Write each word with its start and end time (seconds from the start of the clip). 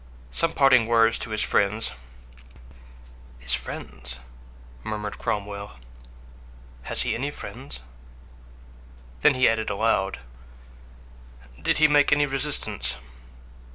"Some 0.31 0.53
parting 0.53 0.87
words 0.87 1.19
to 1.19 1.29
his 1.29 1.43
friends." 1.43 1.91
"His 3.37 3.53
friends!" 3.53 4.15
murmured 4.83 5.19
Cromwell. 5.19 5.73
"Has 6.81 7.03
he 7.03 7.13
any 7.13 7.29
friends?" 7.29 7.81
Then 9.21 9.35
he 9.35 9.47
added 9.47 9.69
aloud, 9.69 10.19
"Did 11.61 11.77
he 11.77 11.87
make 11.87 12.11
any 12.11 12.25
resistance?" 12.25 12.95